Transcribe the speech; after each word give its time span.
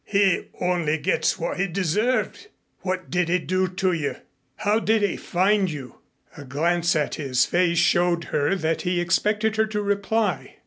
"He 0.03 0.47
only 0.59 0.97
gets 0.97 1.37
what 1.37 1.59
he 1.59 1.67
deserved. 1.67 2.47
What 2.79 3.11
did 3.11 3.29
he 3.29 3.37
do 3.37 3.67
to 3.67 3.93
you? 3.93 4.15
How 4.55 4.79
did 4.79 5.03
he 5.03 5.15
find 5.15 5.69
you?" 5.69 5.97
A 6.35 6.43
glance 6.43 6.95
at 6.95 7.13
his 7.21 7.45
face 7.45 7.77
showed 7.77 8.23
her 8.33 8.55
that 8.55 8.81
he 8.81 8.99
expected 8.99 9.57
her 9.57 9.67
to 9.67 9.79
reply. 9.79 10.55